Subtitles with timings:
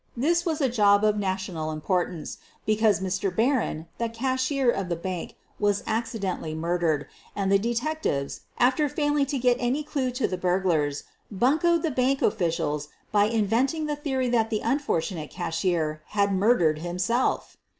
[0.17, 3.29] This was a job of national importance, because Mr.
[3.35, 9.27] Barron, the cash ier of the bank, was accidentally murdered, and the detectives, after failing
[9.27, 13.95] to get any clue to the burg lars, buncoed the bank officials by inventing the
[13.95, 17.57] theory that the unfortunate cashier had murdered himself